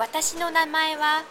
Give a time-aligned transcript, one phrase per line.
[0.00, 1.24] 私の名前は